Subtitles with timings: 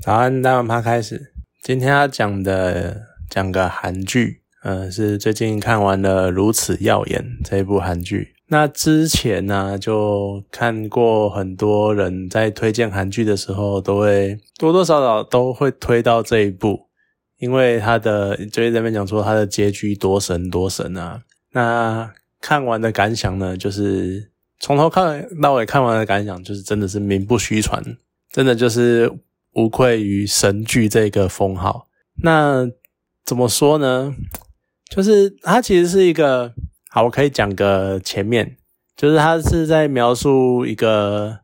[0.00, 1.32] 早安，大碗趴开始。
[1.60, 8.32] 今天要讲的讲个韩剧，呃，是最近看完了《如此耀眼》这一部韩剧。
[8.46, 16.86] 那之前呢，就看过很多人在推荐韩剧的时候，都会多多少少都会推到这一部，
[17.38, 21.20] 因为他的就是这边讲说他的结局多神多神啊。
[21.52, 22.08] 那
[22.40, 24.30] 看完的感想呢，就是
[24.60, 27.82] 从头看到尾看完的感想，就是真的是名不虚传，
[28.30, 29.12] 真的就是
[29.58, 31.88] 无愧于神剧这个封号。
[32.22, 32.66] 那
[33.24, 34.14] 怎么说呢？
[34.88, 36.54] 就是它其实是一个。
[36.90, 38.56] 好，我可以讲个前面，
[38.96, 41.40] 就是他是在描述一个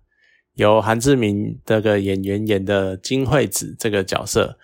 [0.55, 4.57] 由韩志明这个演员演的金惠子这个角色，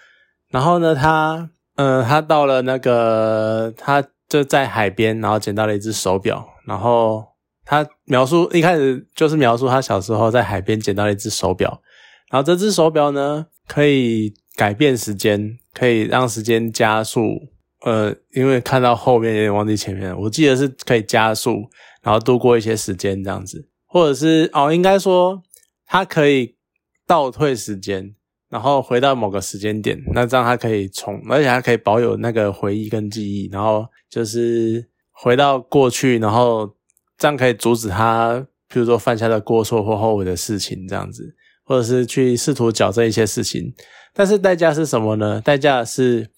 [0.48, 7.26] 然后呢，他，嗯，他到了那个，他就在海边，然后捡到了一只手表，然后
[7.66, 11.82] 他描述一开始就是描述他小时候在海边捡到了一只手表，
[12.30, 17.22] 然后这只手表呢可以改变时间，可以让时间加速。
[17.82, 21.62] 呃，因为看到后面有点忘记前面，我记得是可以加速，
[22.02, 25.42] 然后度过一些时间这样子，或者是哦，应该说
[25.86, 26.56] 它可以
[27.06, 28.14] 倒退时间，
[28.50, 36.70] 然后回到某个时间点，那这样它可以重，而且它可以保有那个回忆跟记忆，然后就是回到过去，然后
[37.16, 38.38] 这样可以阻止他，
[38.70, 41.34] 譬如说犯下的过错或后悔的事情这样子，
[41.70, 43.72] 或者是去试图矫正一些事情，
[44.12, 45.40] 但是代价是什么呢？
[45.40, 46.32] 代价是。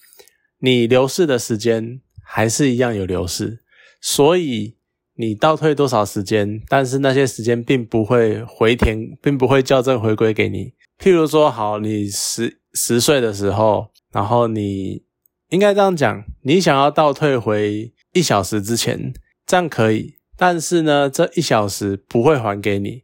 [0.64, 3.64] 你流逝的时间还是一样有流逝，
[4.00, 4.76] 所以
[5.16, 10.74] 你倒退多少时间，但是那些时间并不会回填，并不会校正回归给你。
[11.00, 15.02] 譬如说，好，你十十岁的时候，然后你
[15.48, 19.12] 应该这样讲，你想要倒退回一小时之前，
[19.44, 23.02] 这样可以，但是呢，这一小时不会还给你，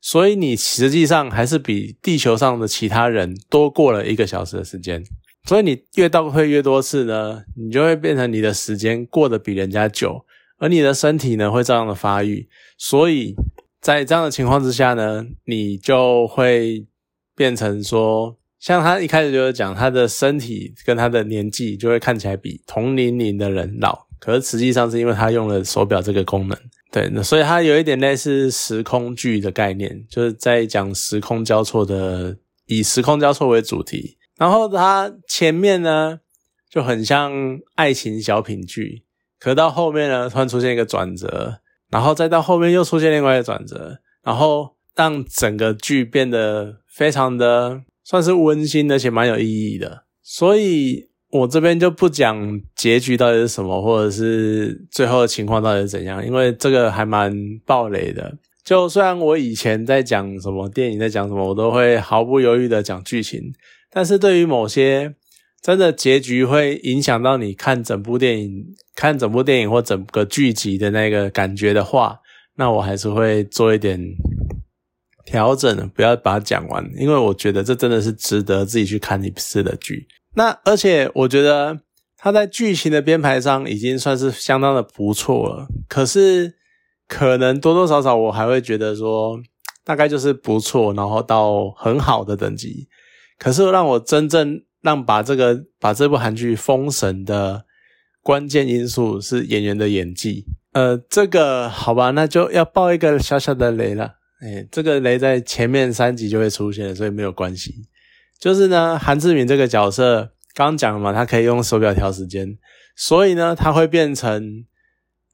[0.00, 5.02] 所以你实际上还是比地球上的其他人多过了一个小时的时间。
[5.44, 10.24] 所以你越倒退越多次呢，你就会变成你的时间过得比人家久，
[10.58, 12.48] 而你的身体呢会照样的发育。
[12.76, 13.34] 所以
[13.80, 16.86] 在这样的情况之下呢，你就会
[17.34, 26.58] 变成说，像他一开始就是讲他的身体跟他的年纪就会看起来比同龄龄的人老，可是实际上是因为他用了手表这个功能。
[26.90, 34.16] 对，所以它有一点类似时空剧的概念，就是在讲时空交错的，以时空交错为主题。
[34.36, 36.20] 然后它前面呢
[36.70, 37.32] 就很像
[37.74, 39.04] 爱情小品剧，
[39.38, 41.60] 可到后面呢突然出现一个转折，
[41.90, 50.04] 然后再到后面又出现另外一个转折，然后让整个剧变得非常的算是温馨而且蛮有意义的。
[50.22, 57.32] 所以我这边就不讲结局到底是什么，或者是最后的情况到底是怎样，因为这个还蛮
[57.66, 58.38] 暴雷的。
[58.64, 63.52] 就虽然我以前在讲什么电影在讲什么，我都会毫不犹豫的讲剧情。
[63.90, 65.14] 但是对于某些
[65.62, 72.20] 真的结局会影响到你看整部电影、看整部电影或整个剧集的那个感觉的话，
[72.56, 73.98] 那我还是会做一点
[75.24, 80.06] 调整，不要把它讲完，因为我觉得这真的是值得自己去看一次的剧。
[80.34, 81.80] 那而且我觉得
[82.16, 86.54] 他在剧情的编排上已经算是相当的不错了，可是
[87.06, 89.40] 可能多多少少我还会觉得说，
[89.84, 92.88] 大概就是不错，然后到很好的等级。
[93.38, 97.64] 可是让我真正让把这个把这部韩剧封神的
[98.22, 100.44] 关键因素是演员的演技。
[100.72, 104.16] 呃，这个好吧，那就要爆一个小小的雷了。
[104.40, 107.74] 哎，这个雷在前面三集就会出现，所以没有关系。
[108.40, 112.56] 就是呢，韩志敏这个角色刚讲了嘛，他可以用手表调时间，
[112.96, 114.64] 所以呢，他会变成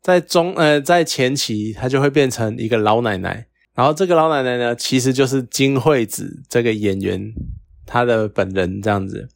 [0.03, 7.33] 在中呃在前期他就会变成一个老奶奶，然后这个老奶奶呢，其实就是金惠子这个演员。
[7.87, 9.29] 她的本人这样子，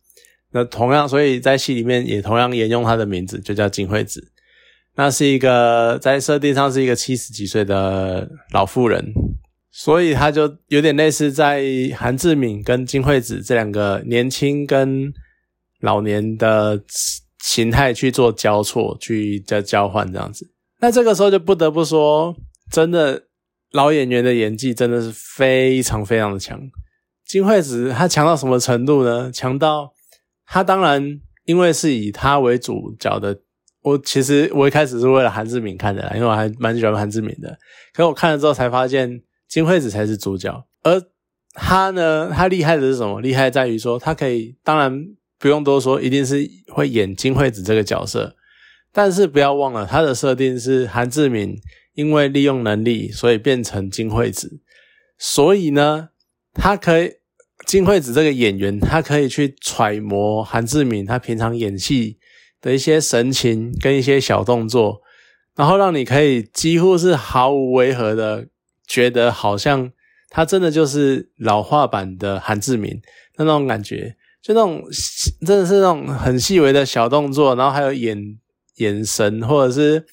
[0.52, 4.32] 那同样，所以在戏里面也同样沿用她的名字，就叫金惠子。
[4.94, 9.04] 那是一个在设定上是一个七十几岁的老妇人，
[9.80, 11.62] 所以他就有点类似在
[11.96, 15.12] 韩志敏跟金惠子这两个年轻跟
[15.82, 16.82] 老年的
[17.44, 20.50] 形态去做交错，去交交换这样子。
[20.80, 22.34] 那这个时候就不得不说，
[22.72, 23.22] 真的
[23.70, 26.60] 老演员的演技真的是非常非常的强。
[27.24, 29.30] 金惠子她强到什么程度呢？
[29.30, 29.92] 强到
[30.44, 33.38] 她当然因为是以她为主角的。
[33.82, 37.56] 我其实我一开始是为了韩志敏看的，因为我还蛮喜欢韩志敏的。
[37.94, 40.66] 可我看了之后才发现，金惠子才是主角。
[40.82, 41.02] 而
[41.54, 43.20] 他呢，他厉害的是什么？
[43.20, 45.06] 厉害在于说，他可以当然
[45.38, 48.36] 不用多说，一定是会演金惠子这个角色。
[48.92, 51.56] 但是不要忘了，他的设定是韩志敏
[51.94, 54.60] 因为利用能力，所以变成金惠子。
[55.18, 56.10] 所以呢，
[56.54, 57.14] 他可以。
[57.66, 62.16] 金惠子这个演员，他可以去揣摩韩志敏他平常演戏
[62.62, 65.02] 的一些神情跟一些小动作，
[65.54, 68.46] 然后让你可以几乎是毫无违和的
[68.88, 69.92] 觉得，好像
[70.30, 73.00] 他真的就是老化版的韩志敏
[73.36, 74.82] 那种感觉，就那种
[75.46, 78.38] 真的是那种很细微的小动作，然后还有眼
[78.76, 80.04] 眼神或者是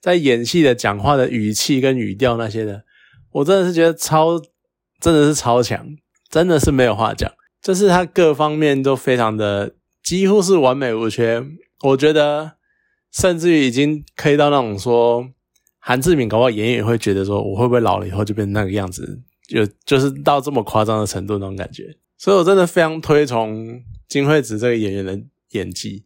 [0.00, 2.84] 在演戏的讲话的语气跟语调那些的，
[3.32, 4.40] 我真的是觉得超，
[5.00, 5.86] 真的是超强。
[6.30, 7.28] 真的是没有话讲，
[7.60, 11.44] 就是他各方面都非常的几乎是完美无缺。
[11.82, 12.52] 我觉得
[13.12, 15.28] 甚至于已经可以到那种说
[15.80, 21.96] 韩志敏搞不好演也会觉得说我会不会老了以后就变成那个样子，就就是到这么夸张的程度那种感觉。
[22.16, 26.04] 所以我真的非常推崇金惠子这个演员的演技，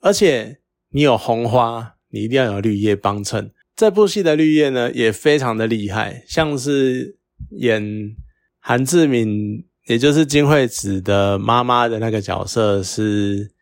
[0.00, 0.60] 而且
[0.90, 3.50] 你有红花，你一定要有绿叶帮衬。
[3.76, 7.18] 这部戏的绿叶呢也非常的厉害，像是
[7.50, 8.16] 演。
[8.60, 13.52] 韩志敏，也就是金惠子的妈妈的那个角色是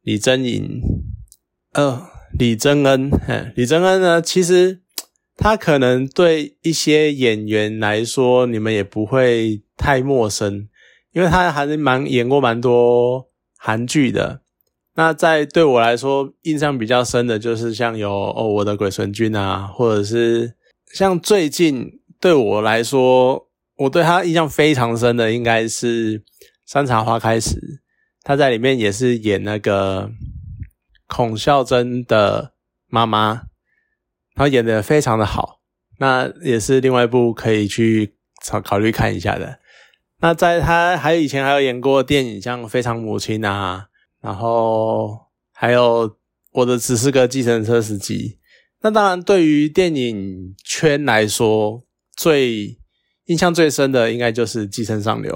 [0.00, 0.80] 李珍颖，
[1.72, 2.00] 呃，
[2.38, 3.10] 李珍恩。
[3.54, 4.80] 李珍恩呢，其实
[5.36, 10.68] 他可能对一些演员来说，你们也不会太陌生，
[11.12, 13.28] 因为他还是蛮演过蛮多
[13.58, 14.40] 韩剧的。
[14.94, 20.54] 那在对我来说，印象比较深的就是像有哦，我的鬼神君啊，或者是
[20.92, 23.48] 像最近对我来说。
[23.76, 26.20] 我对他印象非常深的应该是
[26.64, 27.56] 《山茶花开时》，
[28.22, 30.08] 他在里面也是演那个
[31.08, 32.52] 孔孝真的
[32.86, 33.42] 妈妈，
[34.34, 35.60] 他演的非常的好，
[35.98, 38.14] 那也是另外一部可以去
[38.44, 39.58] 考考虑看一下的。
[40.20, 43.86] 那在他还有以前还有演过电影，像《非常母亲》啊，
[44.20, 45.18] 然后
[45.52, 46.08] 还有
[46.52, 48.38] 《我的只是个计程车司机》。
[48.80, 51.82] 那当然，对于电影圈来说，
[52.16, 52.78] 最
[53.26, 55.32] 印象最深的应该就是《寄生上流》，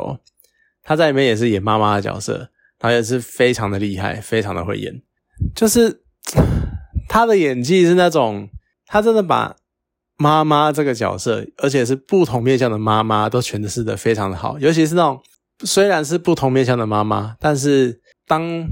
[0.83, 5.03] 他在里面也是演妈妈的角色，他也是非常的厉害，非常的会演。
[5.55, 6.03] 就是
[7.09, 8.49] 他的演技是那种，
[8.88, 9.55] 他真的把
[10.17, 14.58] 妈妈这个角色，而且是不同面向的妈妈，都诠释的非常的好。
[14.58, 15.20] 尤其是那种
[15.64, 18.67] 虽然是不同面向的妈妈，但是当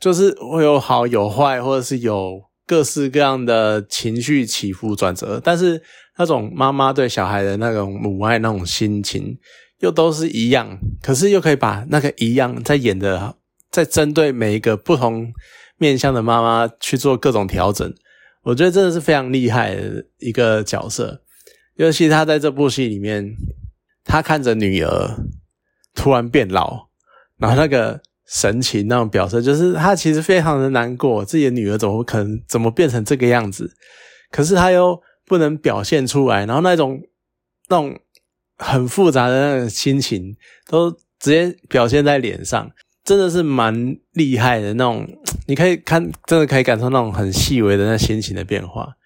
[0.00, 5.82] 就是会有好有坏，或者是有各式各样的情绪起伏转折，但是。
[6.18, 9.36] 那种妈妈对小孩的那种母爱那种心情，
[9.80, 13.36] 又都是一样，可是又可以把那个一样在演的，
[13.70, 15.30] 在针对每一个不同
[15.76, 17.94] 面向的妈妈去做各种调整，
[18.46, 21.20] 我觉得真的是非常厉害的一个角色。
[21.74, 23.34] 尤其他在这部戏里面，
[24.04, 25.16] 他看着女儿
[25.94, 26.88] 突然变老，
[27.38, 33.70] 然后那个神情那种表色，就是他其实非常的难过，自己的女儿怎么可能怎么变成这个样子？
[34.30, 35.02] 可是他又。
[35.28, 37.02] 不能表现出来，然后那种
[37.68, 37.98] 那种
[38.58, 40.36] 很复杂的那种心情，
[40.68, 40.88] 都
[41.18, 42.70] 直接表现在脸上，
[43.06, 45.08] 真的是蛮厉害的那种。
[45.46, 48.96] 你可以看，真的可以感受那种很细微的那心情的变化。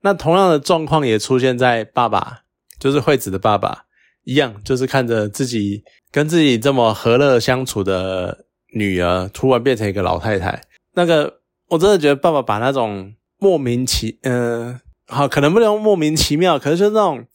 [0.00, 2.40] 那同样的状况也出现在爸爸，
[2.78, 3.84] 就是惠子的爸爸
[4.24, 10.62] 一样，就是看着自己跟自己这么和乐相处的女儿，突然变成一个老太太。
[10.94, 14.80] 那个我真的觉得爸爸把那种莫名其嗯。
[15.12, 17.26] 好，可能不能莫名其妙，可是就那种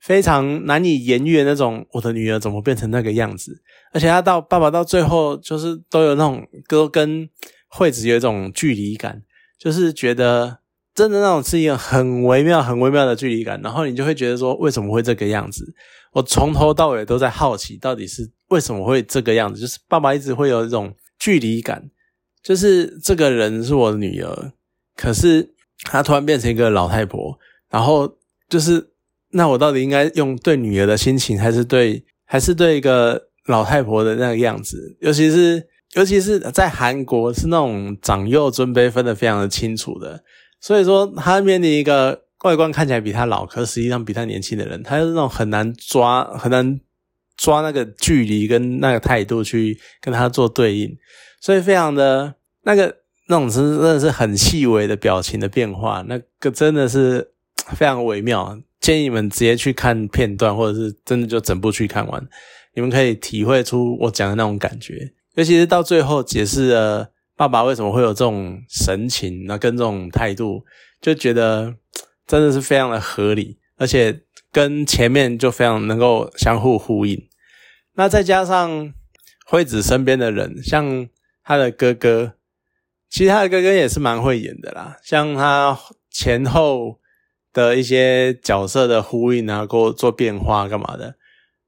[0.00, 3.60] 非常难以言喻的那种，我的女儿怎么变成那个样子？
[3.96, 7.26] 而且他到爸爸到最后，就是都有那种哥跟
[7.68, 9.22] 惠子有一种距离感，
[9.58, 10.58] 就是觉得
[10.94, 13.58] 真的那种是一个很微妙、很微妙的距离感。
[13.62, 15.74] 然后你就会觉得说，为什么会这个样子？
[16.12, 19.60] 我从头到尾都在好奇，到底是为什么会这个样子？
[19.60, 21.90] 就是爸爸一直会有一种距离感，
[22.42, 24.52] 就是这个人是我的女儿，
[24.94, 25.54] 可是。
[25.84, 27.38] 她突然变成一个老太婆，
[27.70, 28.16] 然后
[28.48, 28.92] 就是，
[29.32, 34.96] 那我到底应该用对女儿的心情，还是对，还是对一个老太婆的那个样子？
[35.00, 40.22] 尤其是，尤其是在韩国，是那种长幼尊卑分得非常的清楚的。
[40.60, 46.80] 所以说，他面临一个外观看起来比他老，可实际上比他年轻的人，他是那种很难抓，很难
[47.36, 50.96] 抓那个距离跟那个态度去跟他做对应，
[51.40, 52.96] 所以非常的那个。
[53.28, 57.32] 那种是真的是很细微的表情的变化，那个真的是
[57.74, 58.56] 非常微妙。
[58.78, 62.24] 建议你们直接去看片段，或者是真的就整部去看完，
[62.76, 65.12] 你们可以体会出我讲的那种感觉。
[65.34, 70.64] 尤其是到最后解释了爸爸为什么会有这种神情，那跟这种态度，
[71.00, 71.74] 就觉得
[72.26, 74.20] 真的是非常的合理，而且
[74.52, 77.26] 跟前面就非常能够相互呼应。
[77.94, 78.92] 那再加上
[79.46, 81.08] 惠子身边的人，像
[81.42, 82.34] 他的哥哥。
[83.08, 85.78] 其实他的哥哥也是蛮会演的啦，像他
[86.10, 86.98] 前后
[87.52, 91.14] 的一些角色的呼应啊，给我做变化干嘛的，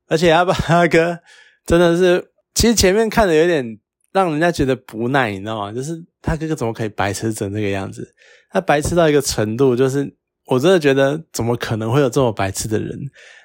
[0.09, 1.19] 而且他把他哥
[1.67, 3.79] 真的是其实前面看的有点
[4.13, 5.71] 让人家觉得不耐，你知道吗？
[5.71, 8.15] 就是他哥哥怎么可以白痴成这个样子？
[8.51, 12.99] 他白痴到一个程度，就是我真的觉得怎么可能会有这么白痴的人？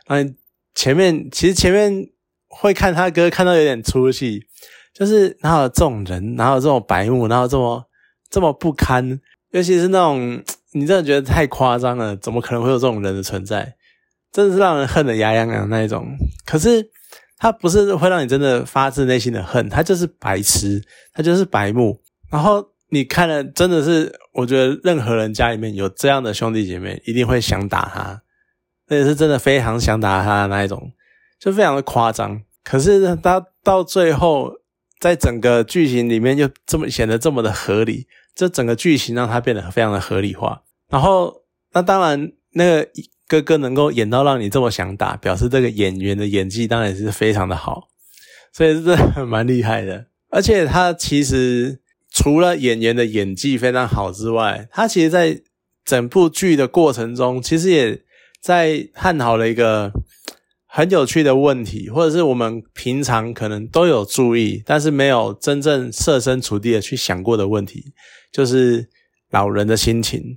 [0.07, 0.35] 嗯，
[0.73, 2.09] 前面其实前面
[2.47, 4.41] 会看他哥看到有点出戏，
[4.93, 7.83] 就是哪有这种人，哪有这种白目，哪有这么
[8.29, 9.19] 这么不堪？
[9.51, 10.41] 尤其是那种
[10.71, 13.75] 你真的觉得太夸张了，怎么可能会有这种人的存在？
[14.33, 16.05] 真的是让人恨得牙痒痒那一种。
[16.45, 16.89] 可是
[17.37, 22.01] 他不是会让你真的发自内心的恨，他就是白痴，他就是白目。
[22.29, 28.21] 然后你看了，真的是我觉得任何人家里面有这样的兄弟姐妹，一定会想打他，
[28.87, 30.91] 那也是真的非常想打他的那一种，
[31.39, 32.41] 就非常的夸张。
[32.63, 34.51] 可是他到最后，
[34.99, 38.07] 在整个剧情里面又这么显得这么的合理。
[38.35, 42.89] 这整个剧情让他变得非常的合理化，然后那当然那个
[43.27, 47.89] 哥哥能够演到让你这么想打，表示这个演员的演技当然是非常的好，
[48.51, 50.07] 所以是蛮厉害的。
[50.29, 51.79] 而且他其实
[52.11, 55.41] 除了演员的演技非常好之外，他其实在
[55.85, 58.01] 整部剧的过程中，其实也
[58.41, 59.91] 在探讨了一个
[60.65, 67.93] 很有趣的问题，或者是我们平常可能都有注意，但是没有真正设身处地的去想过的问题。
[68.31, 68.89] 就是
[69.29, 70.35] 老人的心情，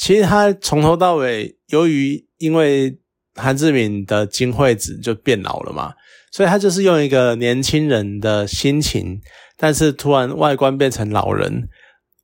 [0.00, 2.98] 其实他从头到尾，由于因为
[3.34, 5.92] 韩志敏的金惠子就变老了嘛，
[6.32, 9.20] 所以他就是用一个年轻人的心情，
[9.58, 11.68] 但是突然外观变成老人，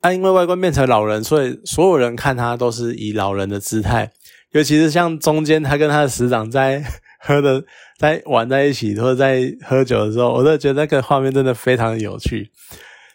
[0.00, 4.10] 啊，因为外观变成老人，所以所有人看他都是以老人的姿态，
[4.52, 6.82] 尤其是像中间他跟他的师长在
[7.20, 7.62] 喝的
[8.00, 12.50] 在玩在一起，或者在喝酒的时候，我都觉得那个画面真的非常的有趣，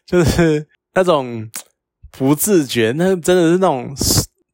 [0.05, 1.49] 就是那种。
[2.13, 3.89] 不自觉，那真的是那种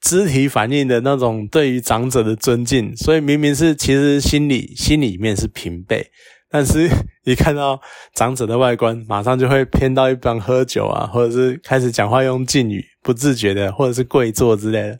[0.01, 6.06] 肢体反应的那种对于长者的尊敬，所以明明是其实心里心里面是平辈，
[6.50, 6.89] 但是
[7.25, 7.80] 一看到
[8.13, 15.00] 长者的外观，马上就会偏到一边喝酒啊，或者是开始讲话用敬语，不自觉的，或者是跪坐之类的。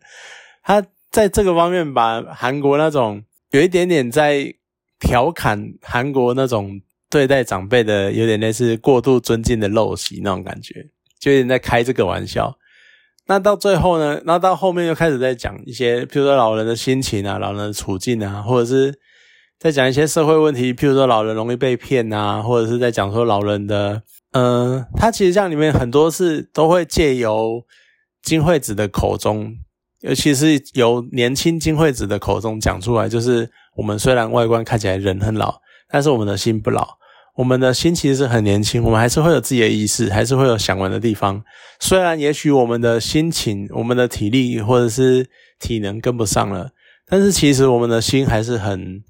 [0.63, 4.54] 他在这个方面把韩国那种有一点点在
[5.00, 10.88] 调侃韩国那种对待长辈的，有点类似过度尊敬的陋习那种感觉。
[11.20, 12.54] 就有点在开这个玩笑，
[13.27, 14.22] 那到最后呢？
[14.25, 18.98] 那到后面又开始在讲一些，譬如说老人的心情啊，老人的处境啊，或者是
[19.60, 27.62] 在讲一些社会问题，譬如说老人容易被骗啊，或者是在讲说老人的，呃，他其实像里面很多是都会借由
[28.24, 29.53] 金惠子的口中，
[30.01, 35.55] 尤其是由年轻金惠子的口中讲出来，就是我们虽然外观看起来人很老，
[35.89, 36.98] 但是我们的心不老。
[37.38, 41.44] 我们的心其实是很年轻，我们还是会有自己的意识，还是会有想玩的地方。
[41.79, 45.29] 虽然也许我们的心情、我们的体力或者是
[45.60, 46.72] 体能跟不上了，
[47.06, 49.03] 但是其实我们的心还是很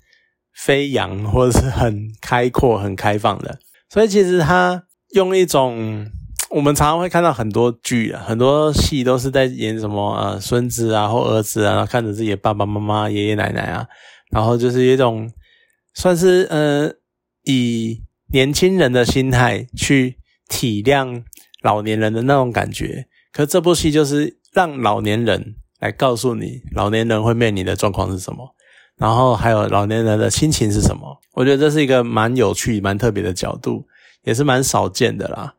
[0.53, 3.57] 飞扬，或者是很开阔、很开放的。
[3.89, 6.05] 所以其实他用一种
[6.49, 13.87] 我们常常会看到很多剧啊，很多戏都是在演什么呃孙子啊或儿子啊，看着自己的爸爸妈妈、爷爷奶奶啊，
[14.31, 15.31] 然后就是一种
[15.93, 16.91] 算是呃
[17.45, 18.01] 以。
[18.31, 20.17] 年轻人的心态去
[20.49, 21.23] 体谅
[21.61, 28.55] 老年人的那种感觉，可这部戏就是让老年人来告诉你，老年人会面临的状况是什么，
[28.97, 31.19] 然后还有老年人的心情是什么。
[31.33, 33.85] 我觉得这是一个蛮有趣、蛮特别的角度，
[34.23, 35.53] 也是蛮少见的啦。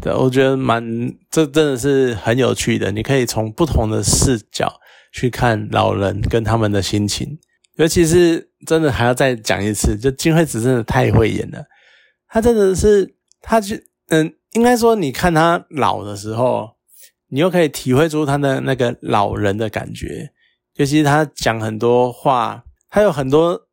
[0.00, 0.82] 对，我觉得蛮
[1.30, 4.80] 这真的是很有趣的，你可以从不同的视角
[5.12, 7.38] 去看老人跟他们的心情，
[7.76, 11.64] 尤其是真的还要再讲一次，就金惠子真的太会演了。
[12.34, 13.76] 他真的是，他就
[14.08, 16.68] 嗯，应该说，你看他老的时候，
[17.28, 20.32] 你又可以体会出他的那个老人的感觉。
[20.74, 23.68] 尤其是他讲很多话，他有很多，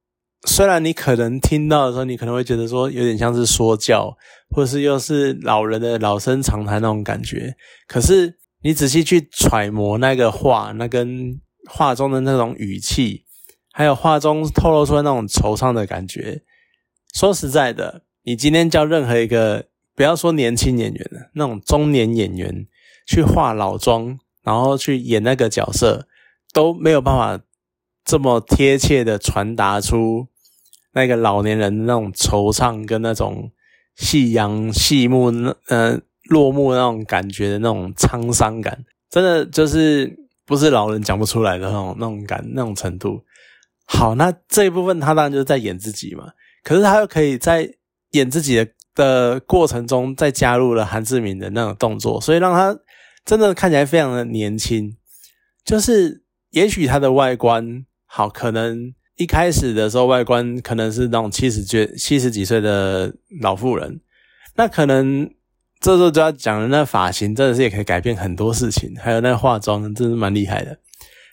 [0.45, 4.15] 虽然你可能听到的时候，你可能会觉得说有点像是说教，
[4.51, 7.55] 或是又是老人的老生常谈那种感觉。
[7.87, 13.25] 可是你仔细去揣摩那个话，那跟话中的那种语气，
[13.73, 16.43] 还有话中透露出的那种惆怅的感觉，
[17.15, 18.03] 说实在的。
[18.23, 22.67] 你今天叫任何一个不要说年轻演员了，那种中年演员
[23.07, 26.07] 去化老妆，然后去演那个角色，
[26.53, 27.43] 都没有办法
[28.05, 30.27] 这么贴切的传达出
[30.93, 33.51] 那个老年人那种惆怅跟那种
[33.95, 35.99] 夕阳细暮那呃
[36.29, 43.23] 落幕那种感觉的那种沧桑感，真的就是不是老人讲不出来的那种那种感那种程度。
[43.85, 46.31] 好，那这一部分他当然就是在演自己嘛，
[46.63, 47.73] 可是他又可以在。
[48.11, 52.77] 演自己的的过程中，再加入了韩志明的那种动作，所以让他
[53.25, 54.97] 真的看起来非常的年轻。
[55.63, 64.01] 就是也许他的外观好，可能一开始的时候外观可能是那种七十岁七十几岁的老妇人，
[64.55, 65.29] 那可能
[65.79, 70.79] 这时候就要讲的那发型真的是也可以改变很多事情，还有那化妆真是蛮厉害的。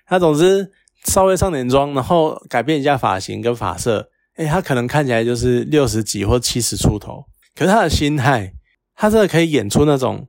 [0.06, 0.70] 他总之
[1.04, 8.52] 稍微上点妆，然后改变一下发型跟发色，诶，他可能看起来就是六十几或七十出头，可是他的心态，
[8.96, 10.26] 他真的可以演出那种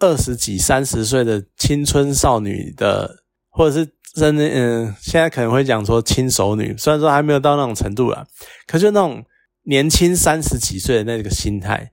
[0.00, 3.94] 二十几三十岁的青春少女的，或者是。
[4.14, 8.24] 真的，嗯，现在可能会讲说轻熟女，虽然说还没有到那种程度啦，
[8.64, 9.24] 可就那种
[9.64, 11.90] 年轻三十几岁的那个心态，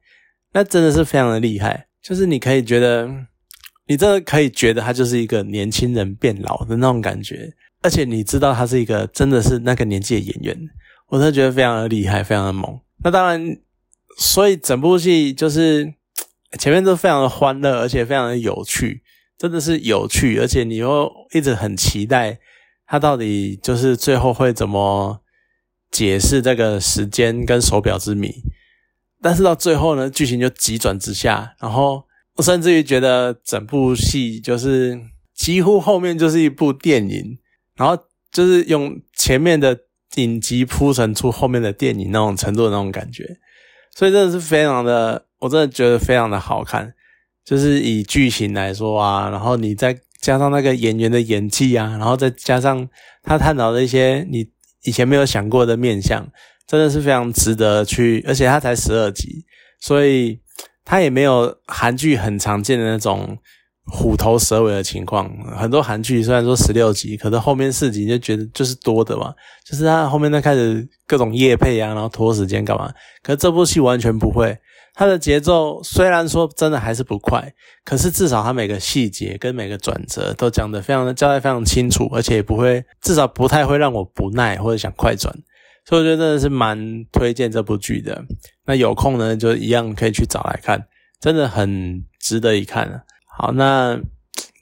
[0.53, 1.87] 那真的是非常的厉害。
[1.99, 3.09] 就是你可以觉得，
[3.87, 10.55] 你真的可以觉得他就是一个年轻人变老的那种感觉，而且你知道他是一个真的是那个年纪的演员，
[11.11, 12.79] 我真的觉得非常的厉害，非常的猛。
[13.03, 13.57] 那当然，
[14.17, 15.93] 所以整部戏就是
[16.57, 19.03] 前面都非常的欢乐，而且非常的有趣。
[19.37, 22.39] 真的是有趣，而且你又一直很期待
[22.85, 25.19] 他到底就是最后会怎么
[25.89, 28.33] 解释这个时间跟手表之谜。
[29.21, 32.05] 但是到最后呢，剧情就急转直下，然后
[32.37, 34.97] 我甚至于觉得整部戏就是
[35.35, 37.37] 几乎后面就是一部电影，
[37.75, 38.01] 然后
[38.31, 39.77] 就是用前面的
[40.15, 43.37] 影集铺陈出后面的电影那种程度的那种感觉，
[43.95, 46.93] 所以真的是非常的，我真的觉得非常的好看。
[47.43, 52.87] 就是以剧情来说啊，然后你再加上那个演员的演技啊，然后再加上
[53.23, 54.47] 他探讨的一些你
[54.83, 56.23] 以前没有想过的面相，
[56.67, 58.23] 真的是非常值得去。
[58.27, 59.43] 而且他才十二集，
[59.79, 60.39] 所以
[60.85, 63.37] 他也没有韩剧很常见的那种
[63.91, 65.29] 虎头蛇尾的情况。
[65.57, 69.33] 很多韩剧虽然说十六集，可是后面四集就觉得就是多的嘛，
[69.65, 72.91] 就是他后面再开始各种夜配啊，然后拖时间干嘛？
[73.21, 74.57] 可是这部戏完全不会。
[74.93, 77.53] 它的节奏虽然说真的还是不快，
[77.85, 85.33] 可是至少它每个细节跟每个转折都讲得非常的交代非常清楚，而且也不会至少不太会让我不耐或者想快转，
[85.85, 88.21] 所以我觉得真的是蛮推荐这部剧的。
[88.65, 90.85] 那有空呢就一样可以去找来看，
[91.21, 93.03] 真的很值得一看。
[93.41, 93.99] 好，那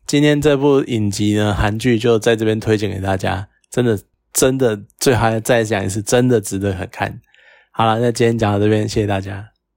[0.07, 4.00] 今天这部影集呢韩剧就在这边推荐给大家，真的
[4.31, 7.20] 真的最好再讲一次，真的值得看。
[7.72, 9.50] 好了，那今天讲到这边，谢谢大家。